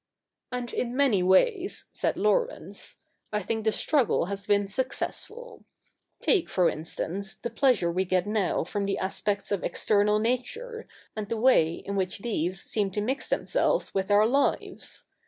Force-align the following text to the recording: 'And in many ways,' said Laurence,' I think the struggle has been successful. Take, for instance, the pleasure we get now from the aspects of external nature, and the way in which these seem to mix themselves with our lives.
'And 0.51 0.73
in 0.73 0.95
many 0.97 1.21
ways,' 1.21 1.85
said 1.91 2.17
Laurence,' 2.17 2.97
I 3.31 3.43
think 3.43 3.63
the 3.65 3.71
struggle 3.71 4.25
has 4.25 4.47
been 4.47 4.65
successful. 4.67 5.63
Take, 6.23 6.49
for 6.49 6.67
instance, 6.71 7.35
the 7.35 7.51
pleasure 7.51 7.91
we 7.91 8.05
get 8.05 8.25
now 8.25 8.63
from 8.63 8.87
the 8.87 8.97
aspects 8.97 9.51
of 9.51 9.63
external 9.63 10.17
nature, 10.17 10.87
and 11.15 11.29
the 11.29 11.37
way 11.37 11.73
in 11.75 11.95
which 11.95 12.17
these 12.17 12.61
seem 12.63 12.89
to 12.93 13.01
mix 13.01 13.29
themselves 13.29 13.93
with 13.93 14.09
our 14.09 14.25
lives. 14.25 15.05